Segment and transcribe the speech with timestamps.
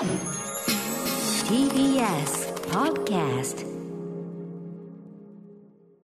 [0.00, 0.16] TBS
[2.70, 3.66] Podcast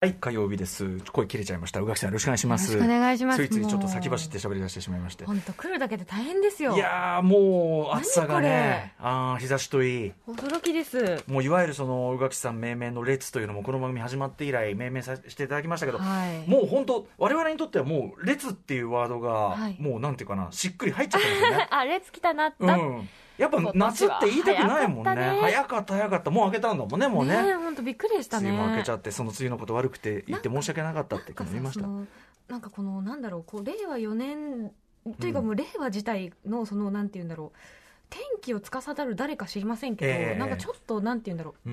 [0.03, 0.99] はい、火曜日です。
[1.11, 1.80] 声切れちゃいました。
[1.80, 2.74] 宇垣さんよろしくお願いします。
[2.74, 5.24] よろしくお願いしますついついちょっと先走って喋り出してしまいまして。
[5.24, 10.12] 本当来るだけで大変ですよいやー、もう暑さが何ね、あー日差しといい。
[10.28, 21.68] 驚きですもういわゆるその宇垣さん命名の列というのもこの番組始まって以来命名させていただきましたけど、はいもう本当我々にとってはもう列っていうワードが、はいもうなんていうかなしっくり入っちゃってますよね。
[21.72, 23.08] あ列来たなった、うん。
[23.39, 25.14] やっぱ夏って言いたくないもんね。
[25.14, 26.31] 早早かった早かった。
[26.31, 27.43] もう開けたんだもんね、もうね。
[27.43, 31.86] ね本当びっくりでしたね梅雨も明けちゃって、その梅雨のこと悪くて言って申し訳なかったってなんか言いました。
[32.49, 34.73] なんかこのなんだろうこう令和4年
[35.21, 37.59] というかもう令和自体のそのなんて言うんだろう
[38.09, 41.73] 天気を司る誰か知りませんけど、ええなんかちょっとなんて言うんだろうん。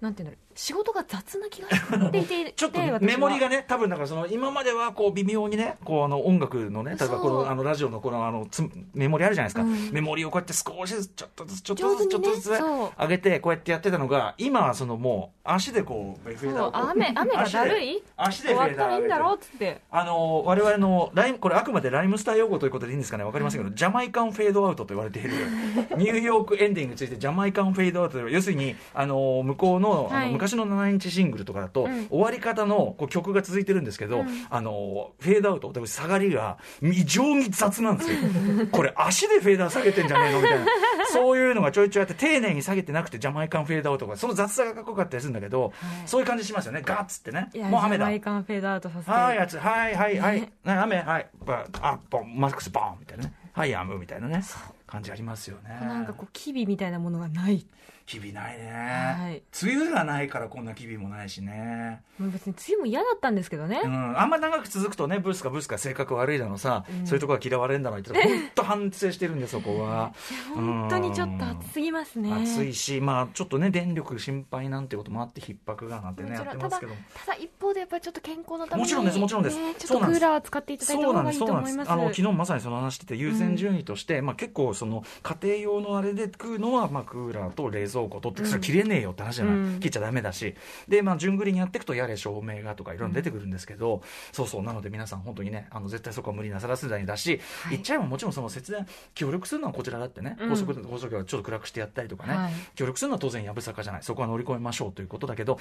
[0.00, 8.62] うなんて言うんだろう仕事が雑な気がしていて ちょっとメモリがね、多分だからその今まではこう微妙にね、こうあの音楽のね、例えばこのあのラジオのこのあのつ
[8.94, 9.90] メモリあるじゃないですか、うん。
[9.92, 18.02] メモリをこうやって少しずつちょっとずつちょっとずつちょっとずつ上げてこうやってやってたのが、今はそのもう足でこうフェーダーをこう雨雨が だるい？
[18.16, 19.80] 足で足でフェーダーを上げてらいいんだろうっつって。
[19.90, 23.24] あの我々のライムこれあくまでライムスター用語ということでいいんですかね？
[23.24, 25.30] わかりませんけど、ジャマイカンフェードアウトと言われている。
[25.96, 32.06] ニューヨークエンディングについてジャマイカンフェードアウト要するにあの向こうの、はい昔の7インチシングルとかだと、うん。
[32.08, 34.46] 終わり方のこう曲が続いてるんですけど、うん。
[34.48, 38.16] あのフェードアウトで下がりが異常に雑なんですよ。
[38.72, 40.66] これ足でフェーダー下げてんじゃねえのみたいな。
[41.12, 45.72] そういうのがちょいちょいあって丁寧に下げてなくてジャマイカンフェードアウトとかその雑さがかっこよかったりするんだけど、はい。
[46.06, 46.82] そういう感じしますよね。
[46.84, 47.50] ガッツってね。
[47.54, 48.06] もう雨だ。
[48.06, 49.10] ジャマイカンフェードアウトさせて。
[49.10, 50.40] はい、やつ、はい、はい、はい。
[50.40, 53.34] ね、ね、雨、はい、ば、あ、ボン、マックス、ボンみたいなね。
[53.52, 54.42] はい、やむみたいなね。
[54.86, 55.70] 感じありますよね。
[55.80, 57.64] なんかこう機微みたいなものがない
[58.06, 58.70] 日々ないね。
[59.18, 62.02] はい梅雨がないからこんな日々もないしね。
[62.18, 70.12] 別に梅雨も嫌だったんですけどね、うん、あんま長く続くとね、ブースかブースか性格悪いだのさ、うんそういうところが嫌われるんだろうって言っ当 反省してるんです、そこは。
[70.54, 76.92] 本当にちょっと暑すぎますね暑いし、まあちょっとね、電力心配なんてこともあって、逼迫がなんてね、やってますけど。
[77.14, 81.38] ただ一方でやっぱりちょっと健康のためにもちろんですもちろんですねちょっとクーラー使っていただいた方がいい。
[81.38, 89.54] と思いますあの、昨日まさにその話してて、優先順位として、まあ結構その、家庭用のあれで食うのは、まあクーラーと冷蔵庫とって、それ切れねえよって話じゃない。
[89.54, 89.80] うん。
[89.80, 90.54] 切っちゃダメだし。
[90.88, 94.02] で、まあ順繰りにやっていくと、やれ照明がとかいろいろ出てくるんですけど、
[94.32, 97.70] そうそう、なので皆さん本当にね、あの、絶対そこは無理なさらせないだし、はい。
[97.72, 100.50] 言っちゃえばもちろんその節電、協力するのはこちらだってね、うん。
[100.50, 102.52] 高速、高速はちょっと暗くしてやったりとかね、はい。
[102.74, 104.02] 協力するのは当然やぶさかじゃない。
[104.02, 105.58] そこは乗り越えましょうということだけど、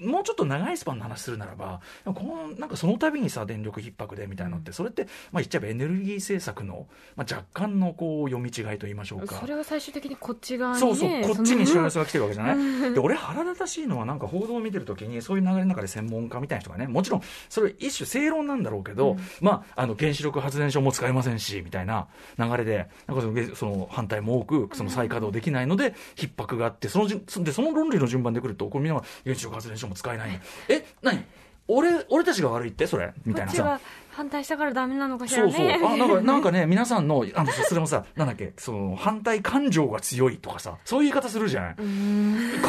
[0.00, 0.10] うん。
[0.10, 6.86] もうちょっと長いスパンの話するならば、このなんかその度にさ、電力逼迫でみたいなのって、それって、まあ、言っちゃえばエネルギー政策の、
[7.16, 9.36] まあ、若干のこう読み違いと言いましょうか。
[9.36, 12.94] それは最終的にこっち側に、ね、そうそう、こっちにそのしわ寄せが来てるわけじゃない、うん。
[12.94, 19.18] で俺、腹立たしいのは、なんか報道を見てるときに、そういう流れの中で専門家みたいな人がね、もちろん、それ一種正論なんだろうけど、うん。
[19.40, 22.06] まあ、あの原子力発電所も使えませんし、みたいな
[22.38, 30.40] 流れで、なんかそのその反対も多く、その再稼働できないので、逼迫があって、そのじゅでその論理の順番でくると、これみんなが原子力発電所も使えない。
[30.68, 31.24] え、何？
[31.68, 32.86] 俺、俺たちが悪いって？
[32.86, 33.12] それ？
[33.24, 33.80] みたいなさ。
[34.16, 35.66] 反対したからダメなのかしらそうそう。
[35.66, 41.74] ねあ、 なんか、なんかね、皆さんの、あの、それもさ、 なんだっけ、その、反対感情が強いとかさ、そういう言い方するじゃない、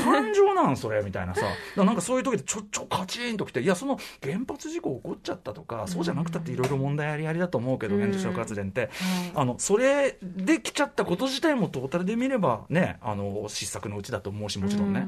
[0.04, 1.46] 感情なんそれみたいなさ。
[1.78, 8.82] なんかそういう時でちょ、ちょ、カチンときて、いや、その原発事故起こっちゃったとか、そうじゃなくたっていろいろ問題ありありだと思うけど、うん原子力発電って。
[8.82, 8.90] はい
[9.36, 15.08] あの、それで来ちゃったこと自体もトータルで見ればね、あの、失策のうちだと思うし、もちろんね。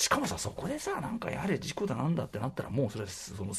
[0.00, 3.52] うんしかもさ、そこでさ、なんかやれ事故だなんだってなったら、もうそれ、その、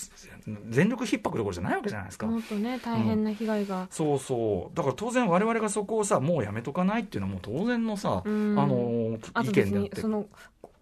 [0.69, 2.25] 全力逼迫どころじゃないわけじゃないですか。
[2.25, 4.75] もっとね大変な被害が、そうそう。
[4.75, 9.71] だから当然我々がそこをさ、もうやめとかないっていうのはもう当然のさ、うんあの、意見であって。
[9.71, 10.25] にその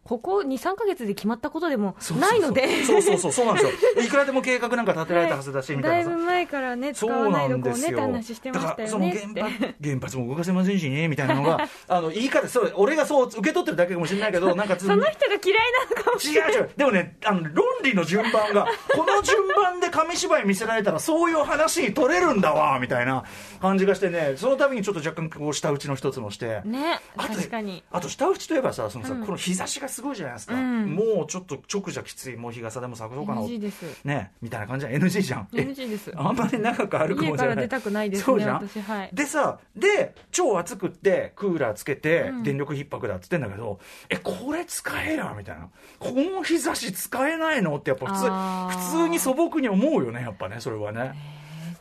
[0.04, 3.72] ここ23か月で決まったことでもないのでそうそうそう、そうなんですよ。
[4.04, 6.10] いくらでも計画なんか立てられたはずだし、みたいなさ。
[6.10, 7.88] だいぶ前からね使そうなわないどこうんですよ。
[7.90, 16.70] ねって話してましたよそのね原発、原発も動かせませんしね、みたいなのが、 あの、言い方、そう、俺がそう受け取ってるだけかもしれないけど、 なんかつその人が嫌いなのかもしれない違う違う。
[16.76, 23.24] でもね、あの、論理の順番が、この順番で紙芝居見せられたら、そういう話に取れるんだわ、みたいな
[23.62, 26.62] 感じがしてね、その度にちょっと若干、こう、下打ちの一つもして。
[26.66, 30.56] ねあと確かにあと、下打ちといえばさ、そのさ、うんこの日差しがすごいじゃないですか。
[30.56, 33.42] うんもうちょっと直じゃきつい、もう日傘でも咲そうかな。
[33.42, 35.02] NG ですね、みたいな感じじゃん。
[35.02, 35.48] NG じゃん。
[35.54, 37.56] え NG ですあんまり長く歩くもんじゃない。
[37.56, 45.70] 家から出たくないですねそうじゃん私はいでさ、で、超暑くって、クーラーつけてう、ん電力逼迫だっつってんだけど、え、これ使えやみたいな。
[46.00, 47.76] この日差し使えないの？
[47.78, 51.14] ってやっぱ普通、普通に素朴に思うよね、やっぱね、それはね。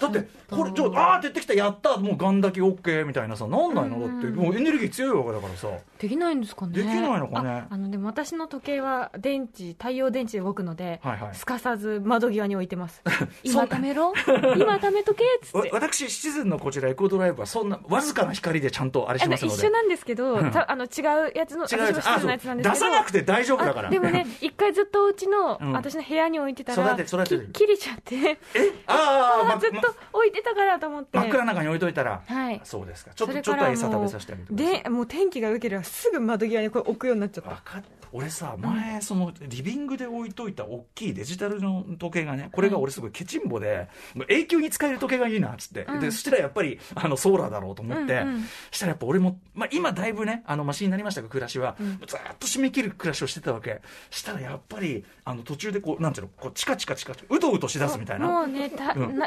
[0.01, 4.27] だってこれちょあーってきたやったもうガンだけ OK みたいなさなんないのだって。
[4.29, 5.69] もうエネルギー強いわけだからさ。
[5.99, 6.73] できないんですかね。
[6.73, 7.51] できないのかね。
[7.51, 11.35] ああのでも私の時計は電池太陽電池で動くので、はいはい。
[11.35, 13.03] すかさず窓際に置いてます。
[13.43, 14.13] 今そん貯めろ
[14.57, 15.59] 今貯めとけっつって。
[15.59, 19.57] わ 私シチズンのこちらエコドライブはそんなわずかな光でちゃんとあれしますので。
[19.57, 20.51] 一緒なんですけど、うん。
[20.51, 21.97] たあの違うやつの違うやつ。
[22.03, 22.87] 私も室のやつなんです出けど。
[22.87, 23.89] さなくて大丈夫だから。
[23.89, 25.73] あでもね 一回ずっとお家の、うん。
[25.73, 28.39] 私の部屋に置いてたら育て育て切れちゃって。
[28.87, 31.19] ああずっと 置いてたからと思って。
[31.19, 32.61] 真っ暗な中に置いといたらはい。
[32.65, 33.13] そうですか。
[33.15, 34.83] ちょっとちょっと餌食べさせてあげてください。
[34.83, 37.51] でもう天気が良ければすぐ窓際にこれ置くようになっちゃった。
[37.51, 37.83] わかっ
[38.13, 43.89] 俺さ前そのリビングで置いといた大きいデジタルの時計がねこれが俺すごいケチンボで
[44.29, 51.99] 永久に使える時計がいいなっつって、うんでそしたらやっぱりあのソーラーだろうと思って、うんうんしたらやっぱ俺も、まあ、今だいぶねあのマシになりましたが暮らしは、うん。
[52.07, 53.81] ずっと締め切る暮らしをしてたわけ。
[54.11, 58.27] したらやっぱりあの途中でこうなんていうのこうチカチカチカうとうとしだすみたいな。
[58.27, 58.71] もうね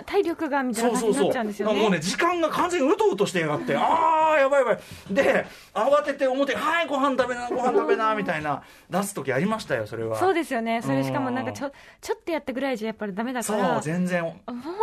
[0.06, 4.80] 体力がみたいな感じになっちゃうんですよねもうね時間が完全にうとうとしてやがってああやばいやばい。
[5.10, 8.62] で慌てて表に「はいご飯食べなご飯食べな」みたいな
[8.92, 10.18] 出す時ありましたよそれは。
[10.18, 10.82] そうですよね。
[10.84, 11.72] それしかもなんかうんちょ
[12.02, 14.24] ちょっとやったぐらいじゃやっぱりダメだかそうら全然。
[14.24, 14.36] も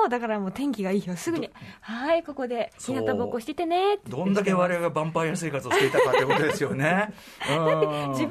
[0.06, 1.14] うだからもう天気がいいよ。
[1.16, 1.50] すぐに
[1.80, 7.12] 「はいここで日向ぼっこしててね」ってどんだけ我々がヴァンパイア生活をしていたかということですよね。
[7.38, 7.66] 自分の
[8.08, 8.26] 部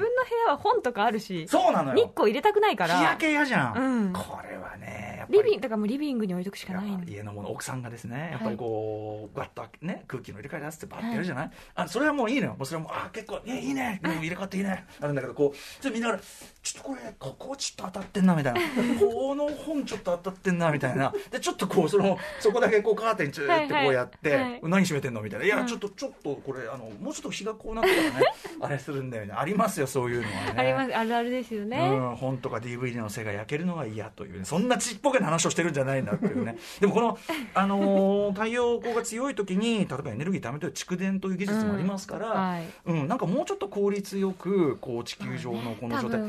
[0.47, 1.95] 屋は本とかあるしそうなのよ。
[1.95, 2.97] 日光入れたくないから。
[2.97, 4.13] 日焼け嫌じゃん、うん。
[4.13, 12.55] これはねリビングだからもうリビングに置いとくしかないんで家のもの奥さんがですねやっぱりこう、ガッとね空気の入れ替え出すってバッてやるじゃない、あそれはもういいのよ。
[12.57, 13.99] もうそれはもうあ結構ねいいね。
[14.03, 14.85] 入れ替わっていいね。
[14.99, 18.59] あるんだけどこうちょっと見ながらちょっとこれここちょっと当たってんなみたいな。
[18.99, 21.13] この本ちょっと当たってんなみたいな。
[21.31, 24.41] でちょっとこうそのそこだけこうカーテンちょってこうやって、はい。
[24.41, 25.45] はい何閉めてんのみたいな。
[25.45, 28.25] いや、うんちょっとちょっとこれあのもうちょっと日がこうなってからね
[28.61, 29.33] あれするんだよね。
[29.35, 30.53] ありますよそういうのはね。
[30.57, 30.95] あります。
[30.95, 34.45] あるあるですよね、うん、本とか DVD の背が焼けるのが嫌というね。
[34.45, 36.57] そんなちっぽけな話をしてるんじゃないんだっていうね。
[36.79, 37.16] でもこの、
[37.53, 42.63] あのー太陽光が強い時に例えばエネルギー貯めてる蓄電という技術もありますから、はい。
[42.85, 46.21] うんなんかもうちょっと効率よくこう地球上のこの状態、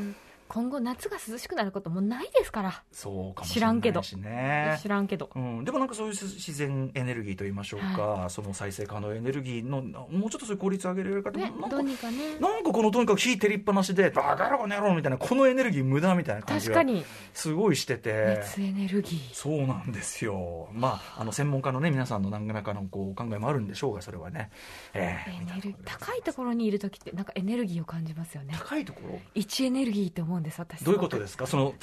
[0.49, 2.83] 今後夏が涼しくなることもないですから。
[2.91, 4.79] そうかもし知らんけどれないしね。
[4.81, 5.29] 知らんけど。
[5.35, 12.39] うん、でもなんかそういう自然エネルギーといいましょうか、その再生可能エネルギーのもうちょっとそういう効率上げられる方も、ねなんかね。
[12.39, 17.05] なんかこのとにかく火照りっぱなしでバカ野郎この野郎みたいなこのエネルギー無駄みたいな感じが確かに。
[17.33, 18.39] すごいしてて。
[18.39, 19.33] 熱エネルギー。
[19.33, 20.69] そうなんですよ。
[20.73, 24.49] まああの専門家のね皆さんの何らかのこうお考えもあるんでしょうがそれはね、
[24.93, 28.53] えエーみたネルギー高いところにいる時ってなんかエネルギーを感じますよね。
[28.57, 29.19] 高いところ？
[29.35, 30.83] 位置エネルギーって思うんです私。
[30.83, 31.47] どういうことですか？
[31.47, 31.73] その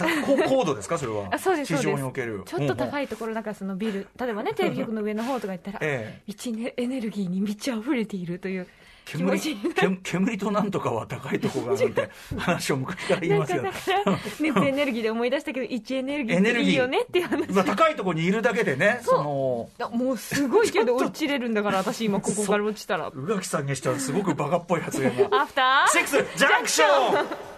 [0.46, 0.98] 高度ですか？
[0.98, 1.28] それは。
[1.30, 1.94] あそうですそう地です。
[1.94, 2.42] 上における。
[2.44, 6.22] ちょっと高い、いところなんかそのビル例えばねテレビ局の上の方とか行ったらええ。
[6.26, 8.66] 位置ねエネルギーに満ち溢れているという
[9.04, 9.40] 煙
[9.74, 16.40] 煙煙となんとかは高いところがなんて話を昔から言いますよかだから熱エネルギーで思い出したけど位置エネルギー。
[16.40, 17.52] っていいよねっていう話。
[17.52, 23.12] まあ、高いところにいるだけでねそのもうすごい勢いで落ちれるんだから私今ここから落ちたら。
[23.14, 25.42] 宇垣さんにしてはすごくバカっぽい発言が。
[25.42, 25.92] アフター？
[25.92, 27.55] シックスジャンクション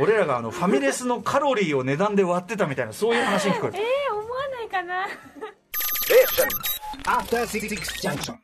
[0.00, 5.06] 俺らがあのファミレスのカロリーを値段で割ってたみたいなそういう話に聞こえる えー、思わないかな。
[7.04, 7.68] After Six
[8.00, 8.36] Junction.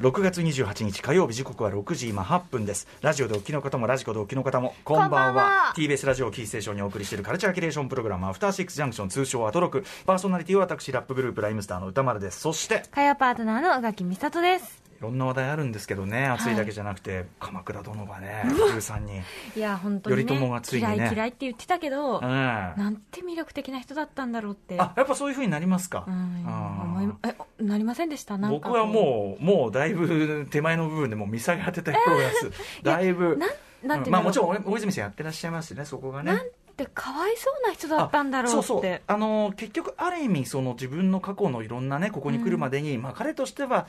[0.00, 2.86] 6月28日火曜日時刻は6時今8分です。
[3.00, 5.10] ラジオでお聞きの方もラジコでお聞きの方もこんばんは。
[5.10, 5.74] こんばんは。
[5.74, 9.84] TBS ラジオをキーステーションにお送りしているカルチャーキュレーションプログラムアフターシックスジャンクション通称アトロク。
[10.04, 12.38] パーソナリティは私ラップグループライムスターの歌丸です。
[12.38, 19.22] そして火曜パートナーの宇垣美里ですいろんな話題あるんですけどね暑いだけじゃなくて、鎌倉殿がね13人。
[19.54, 20.94] いや本当に、ね、頼朝がついにね。
[20.96, 22.22] 嫌い嫌いって言ってたけど、うん。
[22.22, 24.80] なんて魅力的な人だったんだろうって。
[24.80, 27.18] あやっぱそういうふうになりますか、うん。
[27.24, 28.38] えなりませんでした？
[28.38, 32.50] なんか僕はもうもうだいぶ手前の部分でもう見下げ当てたようです、
[32.82, 33.38] だいぶ。
[33.82, 34.12] なんていうん。
[34.12, 36.32] まあもちろん大泉さんやってらっしゃいますしねそこがね。
[36.32, 38.58] なんてかわいそうな人だったんだろうって。
[38.58, 39.00] あそうそう。
[39.06, 43.86] あの結局ある意味その自分の過去のいろんなねここに来るまでに、まあ彼としては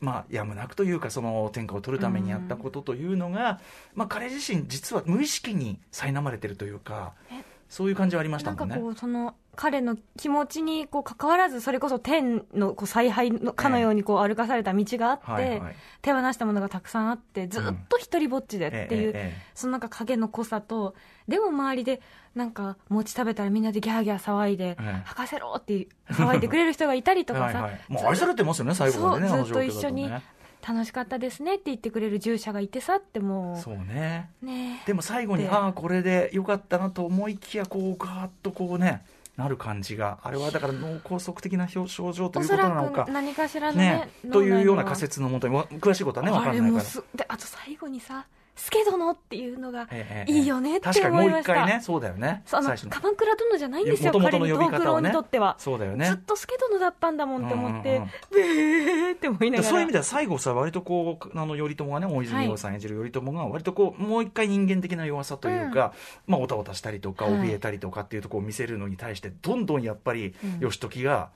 [0.00, 3.60] まあ、やむなくというかその天下を取るためにやったことというのが、
[3.94, 8.82] まあ、彼自身実は無意識に苛まれてるというかえそういう感じはありましたなんかもんね。
[8.82, 15.76] こうその彼の気持ちにこう関わらずそれこそ天のこう采配のかのようにこう歩かされた道があって、はいはい。
[16.02, 20.94] 手放したものがたくさんあってずっと一人ぼっちでっていう、ええええそのなんか影の濃さと
[21.28, 22.00] でも周りで
[22.34, 30.22] なんか餅食べたらみんなでギャーギャー騒いでええ「吐かせろ!」って騒いでくれる人がいたりとかさ はいはい、もう愛されてますよね最後までねずっと状況だ一緒にね
[30.66, 34.30] 楽しかったですねって言ってくれる従者がいてさってもそうね。
[34.42, 34.82] うね。
[34.86, 35.48] でも最後にで。
[35.50, 39.04] ああこれでよかったなと思いきやこうガーッとこうね
[39.36, 40.18] なる感じが。
[40.22, 43.04] あれはだから脳梗塞的な症症状ということなのか。
[43.04, 44.30] く何かしらのねね。
[44.30, 46.72] というような仮説のもとにわ詳しいことはね分かんないから。
[46.72, 48.26] もすであと最後にさ
[48.60, 51.52] スケ殿っていうのがええいいよねって確かにもう思いました。
[51.54, 52.42] 一回ね、そうだよね。
[52.44, 55.56] その鎌倉殿じゃないんですよ、元々彼にの呼び方をね東九郎にとっては。
[55.58, 56.16] そうだよねずっ。
[56.18, 59.68] と助殿だったんだもんって思って、うんうんうんって思いながら。
[59.70, 65.94] そういう意味では最後さ割とこうあの頼朝がね大泉洋さん演じる頼朝が割とこうもう一回人間的な弱さというか、
[66.26, 71.30] まあおたおたしたりとかはい怯えたりとかっていうところを見せるのに対してどんどんやっぱり義時が、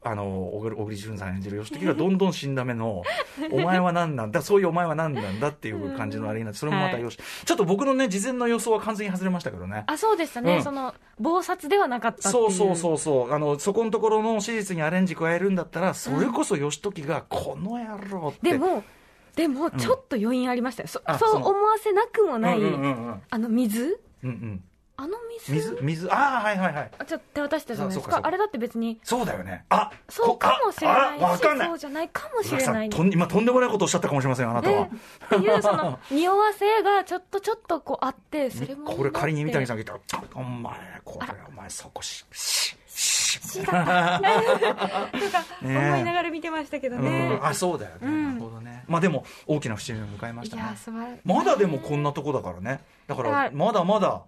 [0.00, 3.02] あの小栗旬さん演じる義時がどんどん死んだ目の
[3.50, 9.84] 「お前は何なんだそういうお前は何なんだ」っていう感じのあれになってそれもまたよし、ちょっと僕のね事前の予想は完全に外れましたけどね。
[9.88, 10.56] あ、そうでしたね。
[10.56, 10.62] うん。
[10.62, 13.32] その、暴殺ではなかったっていそうそうそうそう。
[13.32, 18.52] あのそこのところの史実にアレンジ加えるんだったらそれこそ義時が「この野郎」って。
[18.52, 18.84] でも、
[19.34, 20.88] でも、ちょっと余韻ありましたよ。
[20.88, 23.22] そあそのそう思わせなくもない、うんうんうんうん。
[23.28, 24.00] あの水？
[24.22, 24.64] うんうん
[25.00, 25.52] あの水？
[25.52, 26.90] 水水ああはいはいはい。
[26.98, 28.20] あちょっと手渡したじゃないですか。
[28.20, 28.98] あれだって別に。
[29.04, 29.64] そうだよね。
[29.68, 34.88] あそうかもしれないしそうじゃないかもしれないとん今とんでもないことをおっしゃったかもしれませんあなたは、っ
[35.28, 40.74] ていうその匂わせがちょっとちょっとこうあってそれもこれ仮に三谷さんんが言ったら「お前
[41.04, 44.20] これお前そこしししとか
[45.62, 54.22] ね思いながら見てましたけどうねんあそうだよね、うんなるほどねまあでも大きな節目を迎えましいやたねまだでもこんなとこだからねだからはいまだまだ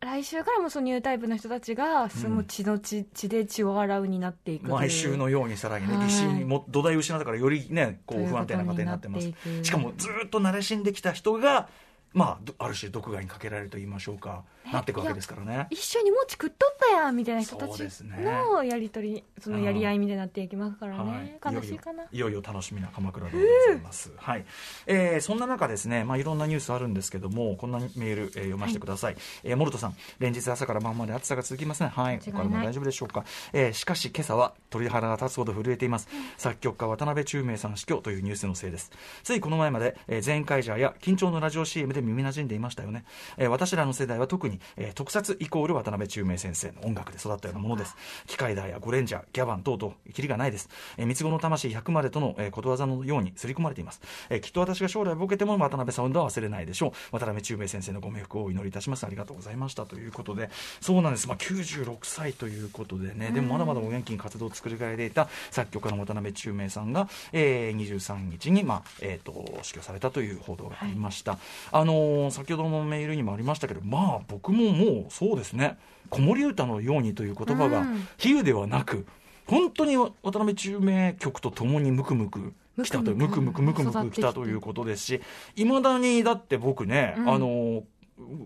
[0.00, 6.06] 来週からもそのニュータイプの人たちがその血の血血で血を洗うになっていく毎週のようにさらにねはい。
[6.06, 9.30] 疑心も土台を失ったからよりねことう不安定な家庭になってます。
[9.62, 11.68] しかもずっと慣れしんできた人が
[12.12, 15.66] まあどある種毒害にかけられると言いましょうか、なっていくわけですからね。
[15.70, 18.16] 一緒に餅食っとったやんみたいな人たちそうですね。
[18.20, 22.04] のやり取りそのやり合いみたいになっていきますからね、はい、悲しいかな。
[22.10, 23.38] いよいよ楽しみな鎌倉でご
[23.72, 24.44] ざいます、はい。
[24.86, 31.92] えーそんな中ですね、まあ、いろんなニュースあるんですけどもこんなメール、えー読ませてください、えーモルトさん連日朝から晩まで暑さが続きますね。
[31.94, 32.16] はい。
[32.16, 38.90] お体も大丈夫でしょうか、えーしかし今朝は鳥肌が立つほど震えています、作曲家渡辺宙明さん死去というニュースのせいです。
[39.22, 43.04] ついこの前まで、えー、全カイジャーや緊張のラジオ CM で耳なじんでいましたよね、
[43.36, 47.96] えー私らの世代は特に、えー特撮イコール渡辺宙明先生の音楽で育ったようなものです。
[48.26, 57.16] 機械だやゴレンジャーギャバン等々キリがないです、えー三つ子の魂100までとの、えーことわざのように刷り込まれています、えーきっと私が将来ボケても渡辺サウンドは忘れないでしょう。
[57.16, 59.04] 渡辺宙明先生のご冥福をお祈りいたします。
[59.04, 60.50] ありがとうございましたということで。
[60.80, 63.30] そうなんです、まあ、96歳ということでね。
[63.32, 71.38] でもまだまだお元気に活動を作り変えていた作曲家の渡辺宙明さんが、えー23日に、まあえー、と死去されたという報道がありました、
[71.72, 75.78] あのー先ほどのメールにもありましたけどまあ僕ももうそうですね。
[76.08, 78.06] 子守歌のようにという言葉がうん。
[78.18, 79.06] 比喩ではなく
[79.46, 85.20] 本当に渡辺宙明曲とともにムクムク来たというムクムクムクムク来たということですし
[85.56, 87.30] いまだにだって僕ね、うん。
[87.30, 87.82] あの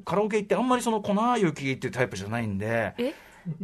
[0.05, 3.15] カラオケ行ってあんまりその粉雪っていうタイプじゃないんでえ？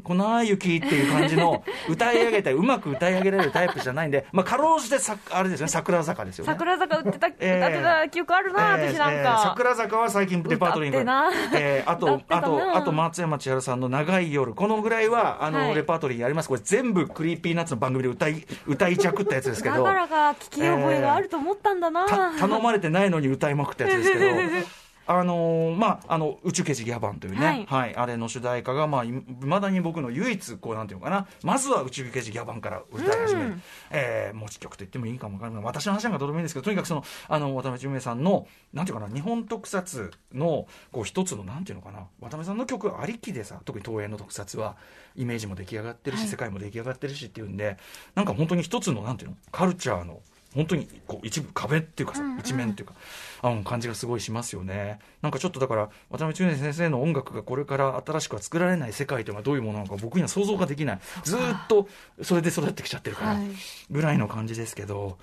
[0.02, 6.52] 粉雪っていう感じの歌い上げたりうまく歌い上げられるタイプじゃないんで、まあ、かろうじてさあれですよね桜坂ですよね。
[6.52, 14.54] 桜坂売ってた、えー歌ってた記憶あるな、えー私なんえーか、桜坂は最近レパートリーに歌ってなえーあとあとあと松山千春さんの長い夜。
[14.54, 15.75] このぐらいはあの、はい。
[15.75, 16.49] レパートリーやります。
[16.49, 19.76] これ全部 Creepy Nuts の番組で歌い歌いまくったやつですけど。
[19.82, 24.25] だからか聞き覚えがあると思ったんだな、た頼まれてないのに歌いまくったやつですけど
[25.12, 27.90] あのーまあ、あの宇宙刑事ギャバンというね、ははい。
[27.93, 31.26] いあれの主題歌が、まあ、いまだに僕の唯一こうなんていうのかな。
[31.43, 33.62] まずは宇宙刑事ギャバンから歌い始める、うん。
[33.90, 35.64] えー持ち曲と言ってもいいかもわからない。
[35.64, 42.07] 私の話なんかどうでもいいんですけどとにかくそのあの渡辺宙明さんのなんていうかな日本特撮のこう一つのなんていうのかな。
[42.21, 44.76] 渡辺さんの曲ありきでさ特に東映の特撮は
[45.17, 46.29] イメージも出来上がってるし、はい。
[46.29, 47.76] 世界も出来上がってるしっていうんで
[48.14, 50.21] なんか本当に一つのなんていうのカルチャーの
[50.54, 52.38] 本当にこう一部壁っていうかさ、うんうん。
[52.40, 52.95] 一面っていうか
[53.42, 54.99] あの感じがすごいしますよね。
[55.23, 61.00] なんかちょっとだから渡辺宙明先生の音楽がこれから新しくは作られない世界というのはどういうものなのか僕には想像ができない。
[61.25, 61.88] ずーっと
[62.23, 63.47] それで育ってきちゃってるから、はい。
[63.90, 65.19] ぐらいの感じですけど。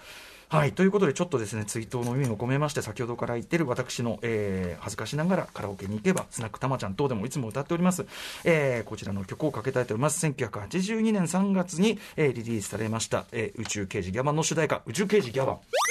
[0.49, 8.05] はい、ということでちょっとですね追悼の意味を込めまして先ほどから言ってる私の、えー恥ずかしながらカラオケに行けばスナックたまちゃん等でもいつも歌っております、
[8.45, 10.25] えーこちらの曲をかけたいと思います。
[10.25, 15.86] 1982年3月に、えーリリースされました、えー宇宙刑事ギャバンの主題歌宇宙刑事ギャバン。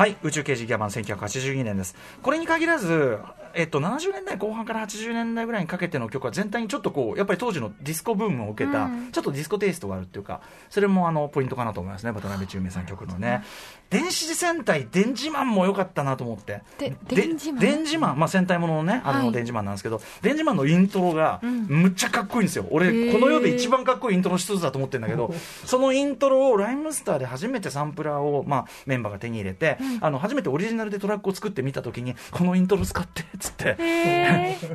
[0.00, 1.94] はい宇宙刑事ギャバン1982年です。
[2.22, 3.18] これに限らず
[3.54, 9.12] えっと、70年代後半から80年代ぐらいにかけての曲は全体にちょっとこうやっぱり当時のディスコブームを受けた、うん。
[9.12, 12.12] ちょっとディスコテイストがあるっていうかそれもあのポイントかなと思いますね。
[12.12, 13.42] 渡辺宙明さん曲のね。
[13.90, 16.62] 電子戦隊電磁マンも良かったなと思って。
[16.78, 19.24] でで電磁マン電磁マンまあ戦隊もののねあはい。
[19.24, 21.66] の電磁マンなんですけど、電磁マンのイントロがうん。
[21.66, 23.12] むっちゃかっこいいんですよ、俺へー。
[23.12, 25.34] この世で一番かっこいいイントロの一つだと思ってるんだけど
[25.66, 33.76] そのイントロをライムスターで初めてサンプラーを、まあ、メンバーが手に入れて、あの初めてオリジナルでトラックを作ってみたときに、このイントロ使ってっつって、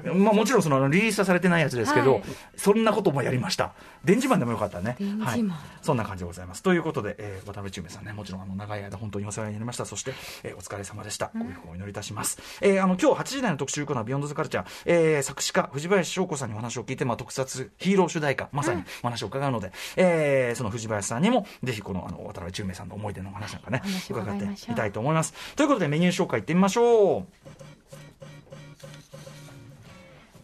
[0.14, 2.24] まあ、もちろんそのリリースはされてないやつですけど、はい
[2.58, 3.74] そんなこともやりました。
[4.04, 4.98] 電磁版でもよかったね。
[5.20, 5.44] はい、
[5.82, 6.64] そんな感じでございます。
[6.64, 9.86] ということで、えー渡辺中明さんね、もちろんあの長い間本当にお世話になりました。
[9.86, 11.32] そして、えーお疲れ様でした。
[11.36, 12.40] ご冥福をお祈りいたします。
[12.62, 25.34] えーあの今日8時台の特集コーナービヨンドザカルチャー、えー作詞家藤林翔子さんにお話を聞いて、まあ特撮ヒーロー主題歌まさにお話を伺うので、えーその藤林さんにもぜひこのあの渡辺中明さんの思い出の話なんかね伺ってみたいと思います。
[25.56, 27.26] ということでメニュー紹介いってみましょう。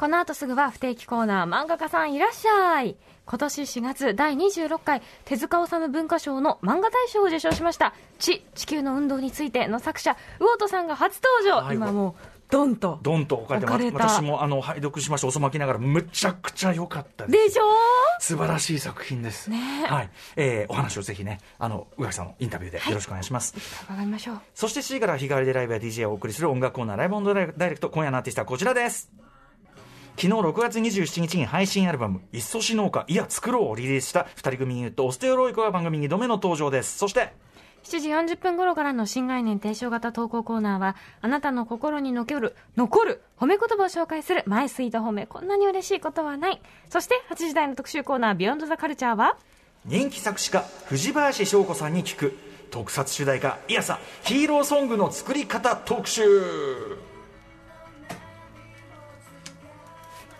[0.01, 2.95] この後すぐは不定期コーナー漫画家さんいらっしゃい
[3.27, 12.99] 今年4月第26回手塚治虫文化賞の漫画大賞を受賞しました「地地球の運動について」の作者魚戸さんが初登場、はい今もうドンと。
[13.01, 15.27] ドンと置かれてま私もあの拝読しました。
[15.27, 17.45] 遅まきながらむちゃくちゃ良かったです。
[17.45, 17.63] でしょ？
[18.19, 19.49] 素晴らしい作品です。
[19.49, 19.57] ね。
[19.85, 23.55] えはい、えーお話をぜひね、あの宇垣さんのインタビューでよろしくお願いします。
[23.85, 24.39] 伺いましょう。
[24.53, 27.35] そして C から日替わりでライブや DJ をお送りする音楽コーナーライブオンダイ
[27.69, 29.11] レクト今夜のアーティストはこちらです。
[30.17, 36.97] 昨日6月27日に配信アルバム「いっそし農家いや作ろう」をリリースした2人組ユニットオステオロイコが番組2度目の登場です。
[36.97, 37.33] そして
[37.83, 45.25] 7時40分頃からの新概念提唱型投稿コーナーはあなたの心に残る残る褒め言葉を紹介するマイスイート褒め。
[45.25, 46.61] こんなに嬉しいことはない。
[46.89, 49.37] そして8時台の特集コーナービヨンドザカルチャーは
[49.85, 52.37] 人気作詞家藤林翔子さんに聞く
[52.69, 57.10] 特撮主題歌いやさヒーローソングの作り方特集。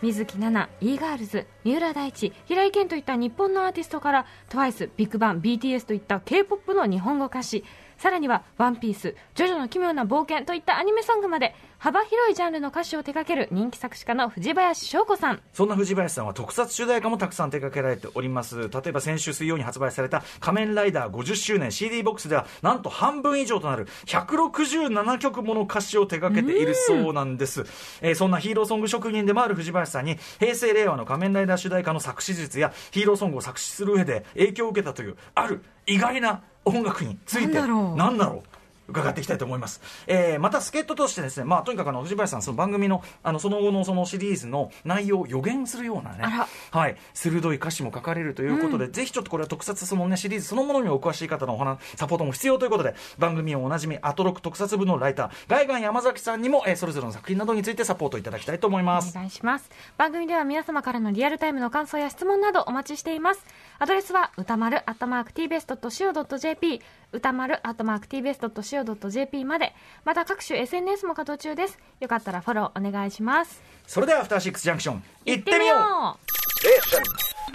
[0.02, 7.64] 水木奈々、e ガールズ、三浦大知、平井堅といった日本のアーティストから TWICE、ビッグバン、BTS といった K-POP の日本語歌詞。
[7.98, 11.54] さらには「ワンピースジョジョの奇妙な冒険」といったアニメソングまで。
[11.82, 15.42] 幅広いジャンルの歌詞を手掛ける人気作詞家の藤林翔子さん。
[15.52, 27.66] そんな藤林さんは特撮主題歌もたくさん手掛けられております例えば先週水曜に発売された「仮面ライダー50周年 CD ボックス」ではなんと半分以上となる167曲もの歌詞を手掛けているそうなんです、
[28.02, 37.98] えーそんなヒーローソング職人でもある藤林さんに平成令和の仮面ライダー主題歌の作詞術やヒーローソングを作詞する上で影響を受けたというある意外な音楽についてなんだろう。
[37.98, 38.61] なんだろう
[38.92, 59.14] 伺っていきたいと思います、えーまた助っ人としてですね、まあ、とにかくあの藤林さんその番組のあのその後のそのシリーズの内容を予言するようなねあはい、鋭い歌詞も書かれるということで、ぜひちょっとこれは特撮その、ね、シリーズそのものにお詳しい方のお話サポートも必要ということで番組をおなじみアトロク特撮部のライターガイガン山崎さんにも、えーそれぞれの作品などについてサポートいただきたいと思いまおす。
[59.14, 59.70] 願いします。
[59.98, 63.46] 番組では皆様からのリアルタイムの感想や質問などお待ちしています。
[63.78, 66.82] アドレスは歌丸アットマーク TBS.CO.JP
[67.12, 69.74] 歌丸アットマーク TBS.CO.JP まで。
[70.06, 71.78] また各種 SNS も稼働中です。
[72.00, 73.62] よかったらフォローお願いします。
[73.88, 76.32] それではアフターシックスジャンクション行って行ってみよみようう。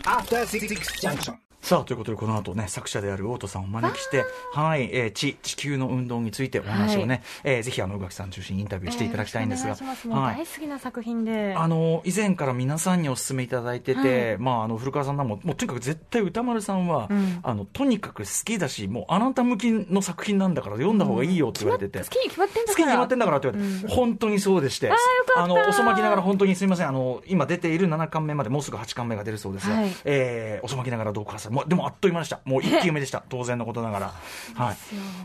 [0.09, 0.67] After Six
[1.01, 1.46] Junction.
[1.67, 10.09] さあということでこの後ね作者である大戸さんをお招きしてはい、えー地地球の運動についてお話をね、えーぜひあの宇垣さん中心にインタビューしていただきたいんですが、よろしくお願いします。
[10.09, 10.37] もうはい。
[10.37, 17.41] 大好きな作品で、あの以前から皆さんにお勧めいただいてて、まあ、あの古川さんももうとにかく絶対歌丸さんは、うん。
[17.43, 22.75] あのとにかく好きだしもうあなた向きの作品なんだから読んだ方がいいよって言われてて、好きに決まってんだから。
[22.75, 24.93] 好きに決まってんだからって言われて、本当にそうでして、
[25.37, 29.91] あの遅まきながら本当にすみません、あの今出ている7巻目までもうすぐ8巻目が出るそうですが、はい。
[30.05, 34.15] えー遅まきながらどうかさい、もうでもあっという間でした、もう一気目でした、 当然のことながら。
[34.55, 34.77] はい。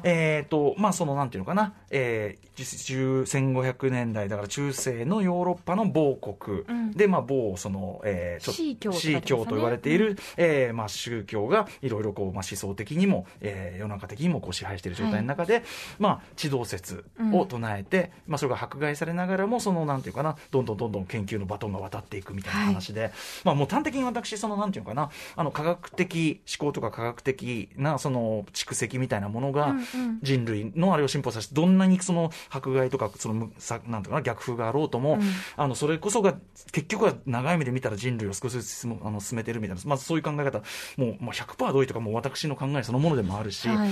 [0.03, 6.91] えーとまあ、そのなんていうのかな、えー、10 1500年代だから中世のヨーロッパの某国、うん。
[6.91, 15.63] で、まあ、某その、えー、ちょシー教とかシー教と言われている、えーまあ、宗教がいろいろこう、まあ、思想的にも、えー世の中的にもこう支配している状態の中で、
[15.97, 20.37] まあ、地動説を唱えて、まあ、それが迫害されながらもそのなんていうかな。
[20.51, 23.11] どんどんどんどん研究のバトンが渡っていくみたいな話で、
[23.43, 25.09] まあ、もう端的に私そのなんていうのかな。
[25.35, 29.75] あの科学的思考とか科学的なその蓄積みたいなものが、
[30.21, 33.51] 人類のあれを進歩させてどんなにその迫害とかその
[33.87, 35.21] なんていうかな逆風があろうとも、うん。
[35.55, 36.35] あのそれこそが
[36.71, 40.61] 結局は長い目で見たら人類を少しずつあの進めてるみたいな、まあ、そういう考え方
[40.97, 43.89] もう、まあ、100%同意とかもう私の考えそのものでもあるし、はい。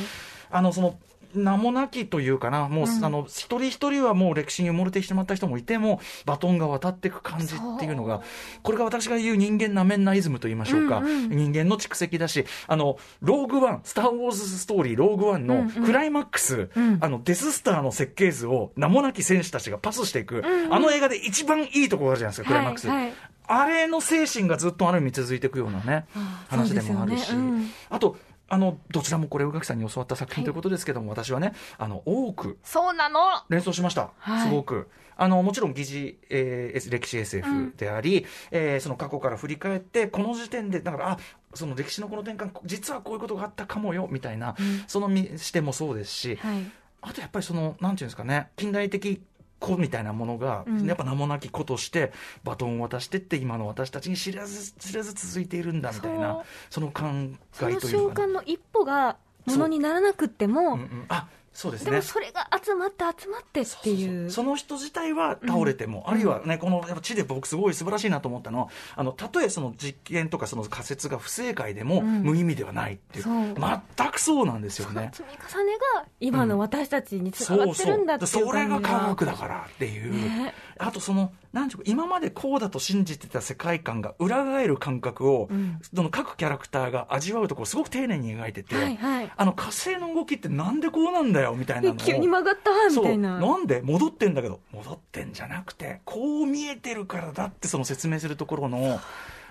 [0.52, 0.98] あのその
[1.34, 3.06] 名もなきというかな、もう、うん。
[3.06, 8.22] あの一人一人はもう歴史に埋もれてしまった人もいても、バトンが渡っていく感じっていうのが、
[8.64, 11.30] これが私が言う人間なめんなイズムと言いましょうか、うんうん。
[11.30, 16.98] 人間の蓄積だし、あのローグワン、スター・ウォーズ・ストーリー、ローグワンのうんうんクライマックス、うん。
[17.02, 20.74] あのデススターの設計図を名もなき戦士たちがパスしていく、んうん。
[20.74, 22.88] あの映画で一番いいところがあるじゃないですか、クライマックス。
[22.88, 23.04] はい。
[23.04, 23.14] はい
[23.52, 26.06] あれの精神がずっとある意味続いていくようなね、
[26.50, 27.38] 話でもあるし、ね。
[27.40, 27.70] うん。
[27.90, 28.16] あと、
[28.50, 33.20] あのどちらもこれ、宇垣さんに教わった作品ということですけども、私はね、あの多くそうなの？
[33.50, 34.48] 連想しました、はい。
[34.48, 34.90] すごく。
[35.22, 41.18] あのもちろん疑似、えー歴史 SF であり、えーその過去から振り返って、この時点で、だから、あ
[41.54, 44.84] その歴史のこの転換、実はこういうことがあったかもよみたいな、うん。
[44.88, 46.64] その見視点もそうですし、はい。
[47.02, 49.22] あとやっぱりその、なんていうんですかね、近代的
[49.70, 50.86] 子みたいなものが、うん。
[50.86, 52.12] やっぱ名もなき子として
[52.44, 61.06] バトンを渡してって今の私たちに知らず知らず続いているんだみたいなその感その慨というか、瞬間の一歩がものにならなくっても、うんうん。
[61.10, 61.28] あ
[61.60, 61.92] そうですね。
[61.92, 64.32] でもそれが集まって集まってっていう。
[64.32, 72.24] その人自体は倒れても、あるいはね、このやっぱ地で僕すごい素晴らしいなと思ったのは、あの、たとえその実験とかその仮説が不正解でも、うん。
[72.24, 75.12] 無意味ではないっていう、全くそうなんですよね。
[75.14, 78.54] 積み重ねが今の私たちにつながってるんだっていうそうそう。
[78.54, 85.80] それが科学だからっていう、ねあとそのなんていうか今までこうだと信じてた世界観が裏返る感覚を、うん。
[85.94, 89.32] その各キャラクターが味わうところをすごく丁寧に描いてて、はいはい。
[89.36, 93.40] あの火星の動きってなんでこうなんだよみたいなのをで急に曲がったみたいな。
[93.40, 99.00] なんで戻ってんだけど戻ってんじゃなくてこう見えてるからだってその説明するところの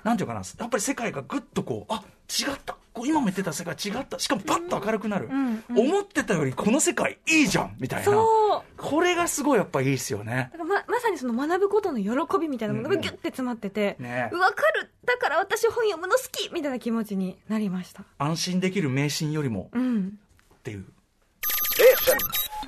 [0.04, 2.76] なんていうかなやっぱり世界がぐっとこうあ違った。
[2.92, 4.18] こう今も言ってた世界違った。
[4.18, 8.04] しかもパッと明るくなる、うんうん思ってたよりこの世界いいじゃんみたいな。
[8.04, 8.62] そう。
[8.76, 10.50] これがすごいやっぱいいですよね。
[10.52, 12.98] だからままさにその学ぶことの喜びみたいなものがうん。
[12.98, 14.30] うんギュッて詰まってて、ね。
[14.32, 14.90] わかる。
[15.04, 18.04] だから私本読むの好きみたいな気持ちになりました。
[18.18, 19.70] 安心できる迷信よりも。
[19.72, 20.18] うん。
[20.58, 20.84] っていう。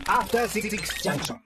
[0.06, 0.68] After Six
[1.02, 1.40] Junction.